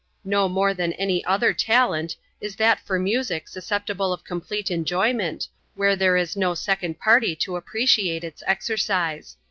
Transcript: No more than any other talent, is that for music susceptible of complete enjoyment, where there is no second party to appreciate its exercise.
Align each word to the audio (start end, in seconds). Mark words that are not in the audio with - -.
No 0.25 0.49
more 0.49 0.73
than 0.73 0.93
any 0.93 1.23
other 1.25 1.53
talent, 1.53 2.15
is 2.39 2.55
that 2.55 2.79
for 2.79 2.97
music 2.97 3.47
susceptible 3.47 4.11
of 4.11 4.23
complete 4.23 4.71
enjoyment, 4.71 5.47
where 5.75 5.95
there 5.95 6.17
is 6.17 6.35
no 6.35 6.55
second 6.55 6.99
party 6.99 7.35
to 7.35 7.55
appreciate 7.55 8.23
its 8.23 8.41
exercise. 8.47 9.37